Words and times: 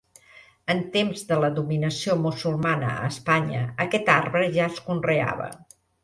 En 0.73 0.79
temps 0.93 1.19
de 1.31 1.35
la 1.41 1.49
dominació 1.57 2.15
musulmana 2.21 2.89
a 2.93 3.09
Espanya, 3.09 3.61
aquest 3.85 4.09
arbre 4.13 4.47
ja 4.57 4.71
es 4.73 4.81
conreava. 4.89 5.51